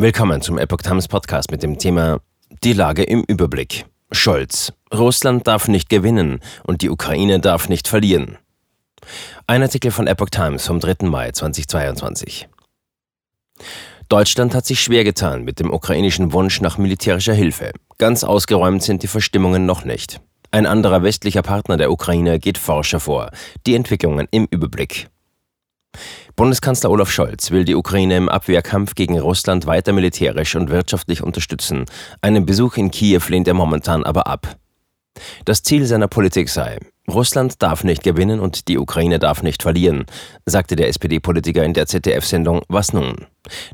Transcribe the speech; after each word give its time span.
Willkommen 0.00 0.40
zum 0.42 0.58
Epoch 0.58 0.76
Times 0.76 1.08
Podcast 1.08 1.50
mit 1.50 1.64
dem 1.64 1.76
Thema 1.76 2.20
Die 2.62 2.72
Lage 2.72 3.02
im 3.02 3.24
Überblick. 3.24 3.84
Scholz. 4.12 4.72
Russland 4.94 5.48
darf 5.48 5.66
nicht 5.66 5.88
gewinnen 5.88 6.38
und 6.62 6.82
die 6.82 6.90
Ukraine 6.90 7.40
darf 7.40 7.68
nicht 7.68 7.88
verlieren. 7.88 8.38
Ein 9.48 9.60
Artikel 9.62 9.90
von 9.90 10.06
Epoch 10.06 10.28
Times 10.30 10.64
vom 10.68 10.78
3. 10.78 11.04
Mai 11.08 11.32
2022. 11.32 12.48
Deutschland 14.08 14.54
hat 14.54 14.66
sich 14.66 14.80
schwer 14.80 15.02
getan 15.02 15.42
mit 15.42 15.58
dem 15.58 15.72
ukrainischen 15.72 16.32
Wunsch 16.32 16.60
nach 16.60 16.78
militärischer 16.78 17.34
Hilfe. 17.34 17.72
Ganz 17.98 18.22
ausgeräumt 18.22 18.84
sind 18.84 19.02
die 19.02 19.08
Verstimmungen 19.08 19.66
noch 19.66 19.84
nicht. 19.84 20.20
Ein 20.52 20.66
anderer 20.66 21.02
westlicher 21.02 21.42
Partner 21.42 21.76
der 21.76 21.90
Ukraine 21.90 22.38
geht 22.38 22.56
forscher 22.56 23.00
vor. 23.00 23.32
Die 23.66 23.74
Entwicklungen 23.74 24.28
im 24.30 24.46
Überblick. 24.48 25.08
Bundeskanzler 26.38 26.92
Olaf 26.92 27.10
Scholz 27.10 27.50
will 27.50 27.64
die 27.64 27.74
Ukraine 27.74 28.16
im 28.16 28.28
Abwehrkampf 28.28 28.94
gegen 28.94 29.18
Russland 29.18 29.66
weiter 29.66 29.92
militärisch 29.92 30.54
und 30.54 30.70
wirtschaftlich 30.70 31.20
unterstützen. 31.20 31.84
Einen 32.20 32.46
Besuch 32.46 32.76
in 32.76 32.92
Kiew 32.92 33.22
lehnt 33.26 33.48
er 33.48 33.54
momentan 33.54 34.04
aber 34.04 34.28
ab. 34.28 34.56
Das 35.44 35.64
Ziel 35.64 35.84
seiner 35.84 36.06
Politik 36.06 36.48
sei, 36.48 36.78
Russland 37.10 37.60
darf 37.60 37.82
nicht 37.82 38.04
gewinnen 38.04 38.38
und 38.38 38.68
die 38.68 38.78
Ukraine 38.78 39.18
darf 39.18 39.42
nicht 39.42 39.64
verlieren, 39.64 40.06
sagte 40.46 40.76
der 40.76 40.86
SPD-Politiker 40.86 41.64
in 41.64 41.74
der 41.74 41.88
ZDF-Sendung 41.88 42.62
Was 42.68 42.92
nun? 42.92 43.26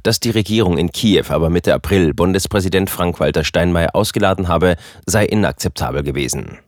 Dass 0.03 0.19
die 0.19 0.31
Regierung 0.31 0.79
in 0.79 0.91
Kiew 0.91 1.27
aber 1.29 1.51
Mitte 1.51 1.75
April 1.75 2.15
Bundespräsident 2.15 2.89
Frank-Walter 2.89 3.45
Steinmeier 3.45 3.95
ausgeladen 3.95 4.49
habe, 4.49 4.77
sei 5.05 5.27
inakzeptabel 5.27 6.03
gewesen. 6.03 6.61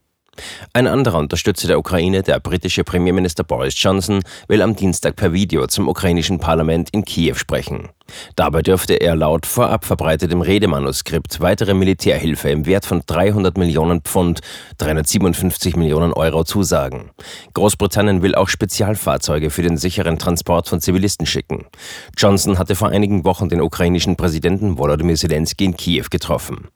Ein 0.73 0.87
anderer 0.87 1.19
Unterstützer 1.19 1.69
der 1.69 1.79
Ukraine, 1.79 2.23
der 2.23 2.41
britische 2.41 2.85
Premierminister 2.85 3.45
Boris 3.45 3.75
Johnson, 3.77 4.21
will 4.49 4.63
am 4.63 4.77
Dienstag 4.77 5.17
per 5.17 5.33
Video 5.33 5.67
zum 5.67 5.89
ukrainischen 5.89 6.39
Parlament 6.39 6.91
in 6.91 7.05
Kiew 7.05 7.35
sprechen. 7.35 7.89
Dabei 8.37 8.63
dürfte 8.63 8.95
er 8.95 9.17
laut 9.17 9.47
vorab 9.47 9.85
verbreitetem 9.85 10.41
Redemanuskript 10.41 11.41
weitere 11.41 11.75
Militärhilfe 11.75 12.51
im 12.51 12.67
Wert 12.67 12.87
von 12.87 13.03
300 13.05 13.59
Millionen 13.59 14.03
Pfund, 14.03 14.41
357 14.79 15.77
Millionen 15.77 16.13
Euro 16.13 16.45
zusagen. 16.45 17.11
Großbritannien 17.55 18.23
will 18.23 18.35
auch 18.35 18.49
Spezialfahrzeuge 18.49 19.51
für 19.51 19.63
den 19.63 19.77
sicheren 19.77 20.19
Transport 20.19 20.69
von 20.69 20.81
Zivilisten 20.81 21.27
schicken. 21.27 21.67
Johnson 22.17 22.59
hatte 22.59 22.75
vor 22.75 22.89
einigen 22.89 23.25
Wochen 23.25 23.49
den 23.49 23.61
ukrainischen 23.61 24.17
Präsidenten 24.17 24.79
Volodymyr 24.79 25.17
Zelensky 25.17 25.65
in 25.65 25.77
Kiew 25.77 26.07
getroffen. 26.11 26.69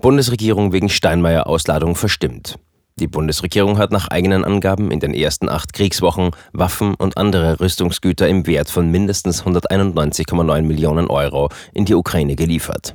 Bundesregierung 0.00 0.72
wegen 0.72 0.88
Steinmeier-Ausladung 0.88 1.96
verstimmt. 1.96 2.58
Die 3.00 3.08
Bundesregierung 3.08 3.78
hat 3.78 3.90
nach 3.90 4.08
eigenen 4.08 4.44
Angaben 4.44 4.90
in 4.92 5.00
den 5.00 5.12
ersten 5.12 5.48
acht 5.48 5.72
Kriegswochen 5.72 6.30
Waffen 6.52 6.94
und 6.94 7.16
andere 7.16 7.58
Rüstungsgüter 7.58 8.28
im 8.28 8.46
Wert 8.46 8.70
von 8.70 8.90
mindestens 8.90 9.44
191,9 9.44 10.62
Millionen 10.62 11.08
Euro 11.08 11.48
in 11.74 11.84
die 11.84 11.94
Ukraine 11.94 12.36
geliefert. 12.36 12.94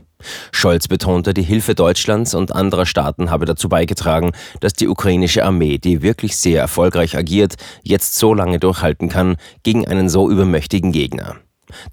Scholz 0.54 0.88
betonte, 0.88 1.34
die 1.34 1.44
Hilfe 1.44 1.76
Deutschlands 1.76 2.34
und 2.36 2.56
anderer 2.56 2.86
Staaten 2.86 3.30
habe 3.30 3.46
dazu 3.46 3.68
beigetragen, 3.68 4.32
dass 4.62 4.72
die 4.72 4.88
ukrainische 4.88 5.44
Armee, 5.44 5.78
die 5.78 6.02
wirklich 6.02 6.38
sehr 6.38 6.62
erfolgreich 6.62 7.18
agiert, 7.18 7.56
jetzt 7.84 8.16
so 8.16 8.34
lange 8.34 8.60
durchhalten 8.60 9.10
kann 9.10 9.36
gegen 9.64 9.86
einen 9.88 10.08
so 10.08 10.30
übermächtigen 10.30 10.94
Gegner. 10.94 11.36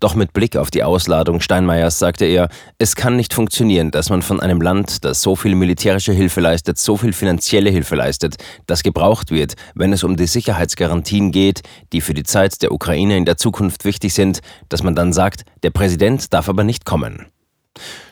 Doch 0.00 0.14
mit 0.14 0.32
Blick 0.32 0.56
auf 0.56 0.70
die 0.70 0.82
Ausladung 0.82 1.40
Steinmeiers 1.40 1.98
sagte 1.98 2.24
er, 2.24 2.48
es 2.78 2.96
kann 2.96 3.16
nicht 3.16 3.34
funktionieren, 3.34 3.90
dass 3.90 4.10
man 4.10 4.22
von 4.22 4.40
einem 4.40 4.60
Land, 4.60 5.04
das 5.04 5.22
so 5.22 5.36
viel 5.36 5.54
militärische 5.54 6.12
Hilfe 6.12 6.40
leistet, 6.40 6.78
so 6.78 6.96
viel 6.96 7.12
finanzielle 7.12 7.70
Hilfe 7.70 7.96
leistet, 7.96 8.36
das 8.66 8.82
gebraucht 8.82 9.30
wird, 9.30 9.54
wenn 9.74 9.92
es 9.92 10.04
um 10.04 10.16
die 10.16 10.26
Sicherheitsgarantien 10.26 11.32
geht, 11.32 11.62
die 11.92 12.00
für 12.00 12.14
die 12.14 12.24
Zeit 12.24 12.62
der 12.62 12.72
Ukraine 12.72 13.16
in 13.16 13.24
der 13.24 13.36
Zukunft 13.36 13.84
wichtig 13.84 14.14
sind, 14.14 14.40
dass 14.68 14.82
man 14.82 14.94
dann 14.94 15.12
sagt, 15.12 15.44
der 15.62 15.70
Präsident 15.70 16.32
darf 16.32 16.48
aber 16.48 16.64
nicht 16.64 16.84
kommen. 16.84 17.26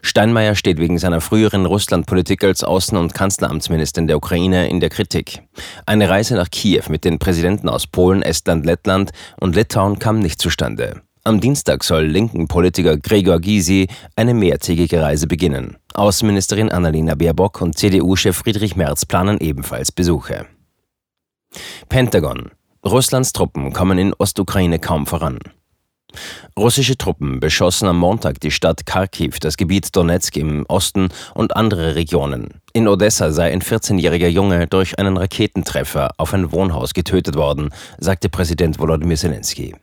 Steinmeier 0.03 0.55
steht 0.55 0.79
wegen 0.79 0.99
seiner 0.99 1.21
früheren 1.21 1.67
Russlandpolitik 1.67 2.45
als 2.45 2.65
Außen- 2.65 2.97
und 2.97 3.15
Kanzleramtsministerin 3.15 4.07
der 4.07 4.17
Ukraine 4.17 4.69
in 4.69 4.81
der 4.81 4.89
Kritik. 4.89 5.43
Eine 5.87 6.09
Reise 6.09 6.35
nach 6.37 6.51
Kiew 6.51 6.85
mit 6.89 7.05
den 7.05 7.19
Präsidenten 7.19 7.69
aus 7.69 7.87
Polen, 7.87 8.23
Estland, 8.23 8.65
Lettland 8.65 9.11
und 9.41 9.57
Litauen 9.57 9.99
kam 9.99 10.21
nicht 10.21 10.41
zustande. 10.41 11.03
Am 11.29 11.41
Dienstag 11.43 11.85
soll 11.85 12.05
linken 12.07 12.49
Politiker 12.49 12.97
Gregor 12.97 13.39
Gysi 13.39 13.87
eine 14.17 14.33
mehrtägige 14.33 15.03
Reise 15.03 15.27
beginnen. 15.27 15.77
Außenministerin 15.93 16.71
Annalena 16.71 17.17
Baerbock 17.17 17.61
und 17.61 17.77
CDU-Chef 17.77 18.35
Friedrich 18.35 18.77
Merz 18.77 19.05
planen 19.05 19.37
ebenfalls 19.39 19.93
Besuche. 19.93 20.47
Pentagon. 21.91 22.51
Russlands 22.83 23.35
Truppen 23.35 23.75
kommen 23.75 23.99
in 23.99 24.15
Ostukraine 24.15 24.79
kaum 24.79 25.07
voran. 25.07 25.39
Russische 26.59 26.97
Truppen 26.97 27.41
beschossen 27.41 27.89
am 27.89 27.99
Montag 27.99 28.41
die 28.41 28.51
Stadt 28.51 28.87
Kharkiv, 28.87 29.39
das 29.39 29.59
Gebiet 29.59 29.95
Donetsk 29.95 30.35
im 30.39 30.65
Osten 30.69 31.11
und 31.35 31.55
andere 31.55 31.95
Regionen. 31.95 32.63
In 32.73 32.89
Odessa 32.89 33.33
sei 33.33 33.53
ein 33.53 33.61
14-jähriger 33.61 34.29
Junge 34.29 34.67
durch 34.67 34.99
einen 34.99 35.19
Raketentreffer 35.19 36.09
auf 36.17 36.33
ein 36.33 36.53
Wohnhaus 36.53 36.95
getötet 36.95 37.37
worden, 37.37 37.69
sagte 37.99 38.31
Präsident 38.31 38.79
Volodymyr 38.79 39.19
Zelensky. 39.19 39.75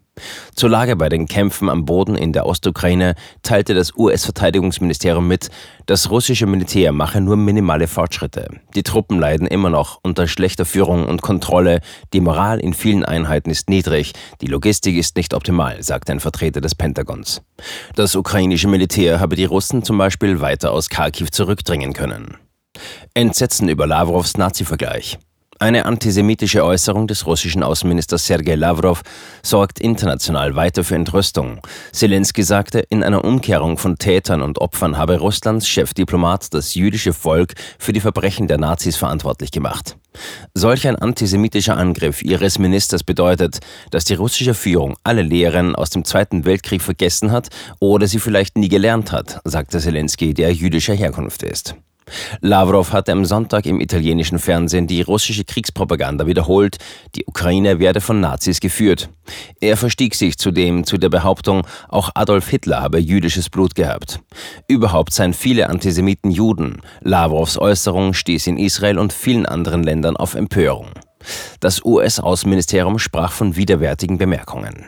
Zur 0.55 0.69
Lage 0.69 0.95
bei 0.95 1.09
den 1.09 1.27
Kämpfen 1.27 1.69
am 1.69 1.83
Boden 1.83 2.15
in 2.15 2.31
der 2.31 2.45
Ostukraine 2.45 3.15
teilte 3.43 3.73
das 3.73 3.93
US-Verteidigungsministerium 3.97 5.27
mit, 5.27 5.49
das 5.85 6.09
russische 6.09 6.45
Militär 6.45 6.93
mache 6.93 7.19
nur 7.19 7.35
minimale 7.35 7.87
Fortschritte. 7.87 8.47
Die 8.73 8.83
Truppen 8.83 9.19
leiden 9.19 9.47
immer 9.47 9.69
noch 9.69 9.99
unter 10.01 10.27
schlechter 10.27 10.65
Führung 10.65 11.05
und 11.05 11.21
Kontrolle, 11.21 11.81
die 12.13 12.21
Moral 12.21 12.59
in 12.59 12.73
vielen 12.73 13.03
Einheiten 13.03 13.49
ist 13.49 13.69
niedrig, 13.69 14.13
die 14.41 14.47
Logistik 14.47 14.95
ist 14.95 15.17
nicht 15.17 15.33
optimal, 15.33 15.83
sagte 15.83 16.13
ein 16.13 16.21
Vertreter 16.21 16.61
des 16.61 16.75
Pentagons. 16.75 17.41
Das 17.95 18.15
ukrainische 18.15 18.69
Militär 18.69 19.19
habe 19.19 19.35
die 19.35 19.45
Russen 19.45 19.83
zum 19.83 19.97
Beispiel 19.97 20.39
weiter 20.39 20.71
aus 20.71 20.89
Kharkiv 20.89 21.31
zurückdringen 21.31 21.93
können. 21.93 22.37
Entsetzen 23.13 23.69
über 23.69 23.87
Lavrovs 23.87 24.37
Nazi-Vergleich. 24.37 25.17
Eine 25.57 25.85
antisemitische 25.85 26.65
Äußerung 26.65 27.07
des 27.07 27.25
russischen 27.25 27.63
Außenministers 27.63 28.25
Sergei 28.25 28.55
Lavrov 28.55 29.03
sorgt 29.41 29.79
international 29.79 30.57
weiter 30.57 30.83
für 30.83 30.95
Entrüstung. 30.95 31.61
Zelensky 31.93 32.43
sagte, 32.43 32.79
in 32.89 33.03
einer 33.05 33.23
Umkehrung 33.23 33.77
von 33.77 33.97
Tätern 33.97 34.41
und 34.41 34.59
Opfern 34.59 34.97
habe 34.97 35.17
Russlands 35.17 35.65
Chefdiplomat 35.65 36.53
das 36.53 36.75
jüdische 36.75 37.13
Volk 37.13 37.53
für 37.79 37.93
die 37.93 38.01
Verbrechen 38.01 38.49
der 38.49 38.57
Nazis 38.57 38.97
verantwortlich 38.97 39.51
gemacht. 39.51 39.95
Solch 40.53 40.85
ein 40.89 40.97
antisemitischer 40.97 41.77
Angriff 41.77 42.21
ihres 42.21 42.59
Ministers 42.59 43.05
bedeutet, 43.05 43.59
dass 43.91 44.03
die 44.03 44.15
russische 44.15 44.55
Führung 44.55 44.97
alle 45.03 45.21
Lehren 45.21 45.73
aus 45.73 45.89
dem 45.89 46.03
Zweiten 46.03 46.43
Weltkrieg 46.43 46.81
vergessen 46.81 47.31
hat 47.31 47.47
oder 47.79 48.07
sie 48.07 48.19
vielleicht 48.19 48.57
nie 48.57 48.69
gelernt 48.69 49.13
hat, 49.13 49.39
sagte 49.45 49.79
Zelensky, 49.79 50.33
der 50.33 50.53
jüdischer 50.53 50.95
Herkunft 50.95 51.43
ist. 51.43 51.75
Lavrov 52.41 52.93
hatte 52.93 53.11
am 53.11 53.25
Sonntag 53.25 53.65
im 53.65 53.81
italienischen 53.81 54.39
Fernsehen 54.39 54.87
die 54.87 55.01
russische 55.01 55.43
Kriegspropaganda 55.43 56.27
wiederholt, 56.27 56.77
die 57.15 57.25
Ukraine 57.25 57.79
werde 57.79 58.01
von 58.01 58.19
Nazis 58.19 58.59
geführt. 58.59 59.09
Er 59.59 59.77
verstieg 59.77 60.15
sich 60.15 60.37
zudem 60.37 60.85
zu 60.85 60.97
der 60.97 61.09
Behauptung, 61.09 61.65
auch 61.89 62.11
Adolf 62.13 62.49
Hitler 62.49 62.81
habe 62.81 62.99
jüdisches 62.99 63.49
Blut 63.49 63.75
gehabt. 63.75 64.19
Überhaupt 64.67 65.13
seien 65.13 65.33
viele 65.33 65.69
Antisemiten 65.69 66.31
Juden. 66.31 66.81
Lavrovs 67.01 67.57
Äußerung 67.57 68.13
stieß 68.13 68.47
in 68.47 68.57
Israel 68.57 68.99
und 68.99 69.13
vielen 69.13 69.45
anderen 69.45 69.83
Ländern 69.83 70.17
auf 70.17 70.35
Empörung. 70.35 70.89
Das 71.59 71.83
US-Außenministerium 71.83 72.99
sprach 72.99 73.31
von 73.31 73.55
widerwärtigen 73.55 74.17
Bemerkungen. 74.17 74.85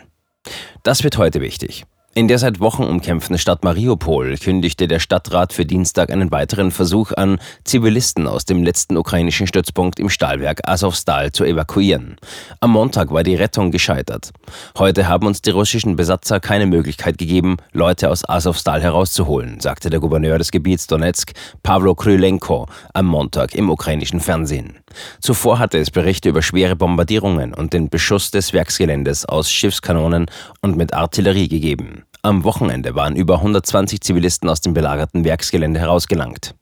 Das 0.83 1.03
wird 1.03 1.17
heute 1.17 1.41
wichtig. 1.41 1.85
In 2.17 2.27
der 2.27 2.39
seit 2.39 2.59
Wochen 2.59 2.81
umkämpften 2.81 3.37
Stadt 3.37 3.63
Mariupol 3.63 4.37
kündigte 4.37 4.87
der 4.87 4.97
Stadtrat 4.97 5.53
für 5.53 5.67
Dienstag 5.67 6.11
einen 6.11 6.31
weiteren 6.31 6.71
Versuch 6.71 7.11
an, 7.11 7.37
Zivilisten 7.63 8.27
aus 8.27 8.43
dem 8.43 8.63
letzten 8.63 8.97
ukrainischen 8.97 9.45
Stützpunkt 9.45 9.99
im 9.99 10.09
Stahlwerk 10.09 10.67
Azovstal 10.67 11.31
zu 11.31 11.43
evakuieren. 11.43 12.15
Am 12.59 12.71
Montag 12.71 13.11
war 13.11 13.21
die 13.21 13.35
Rettung 13.35 13.69
gescheitert. 13.69 14.31
Heute 14.79 15.07
haben 15.07 15.27
uns 15.27 15.43
die 15.43 15.51
russischen 15.51 15.95
Besatzer 15.95 16.39
keine 16.39 16.65
Möglichkeit 16.65 17.19
gegeben, 17.19 17.57
Leute 17.71 18.09
aus 18.09 18.27
Azovstal 18.27 18.81
herauszuholen, 18.81 19.59
sagte 19.59 19.91
der 19.91 19.99
Gouverneur 19.99 20.39
des 20.39 20.49
Gebiets 20.49 20.87
Donetsk, 20.87 21.33
Pavlo 21.61 21.93
Krylenko, 21.93 22.65
am 22.95 23.05
Montag 23.05 23.53
im 23.53 23.69
ukrainischen 23.69 24.21
Fernsehen. 24.21 24.79
Zuvor 25.21 25.59
hatte 25.59 25.77
es 25.77 25.91
Berichte 25.91 26.29
über 26.29 26.41
schwere 26.41 26.75
Bombardierungen 26.75 27.53
und 27.53 27.73
den 27.73 27.89
Beschuss 27.89 28.31
des 28.31 28.53
Werksgeländes 28.53 29.25
aus 29.25 29.51
Schiffskanonen 29.51 30.27
und 30.61 30.77
mit 30.77 30.93
Artillerie 30.93 31.47
gegeben. 31.47 32.03
Am 32.23 32.43
Wochenende 32.43 32.95
waren 32.95 33.15
über 33.15 33.35
120 33.35 34.01
Zivilisten 34.01 34.49
aus 34.49 34.59
dem 34.59 34.73
belagerten 34.73 35.23
Werksgelände 35.23 35.79
herausgelangt. 35.79 36.55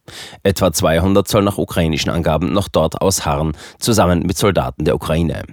Etwa 0.44 0.72
200 0.72 1.28
sollen 1.28 1.46
nach 1.46 1.58
ukrainischen 1.58 2.12
Angaben 2.12 2.54
noch 2.54 2.68
dort 2.68 3.02
ausharren, 3.02 3.54
zusammen 3.80 4.20
mit 4.20 4.38
Soldaten 4.38 4.86
der 4.86 4.96
Ukraine. 4.96 5.44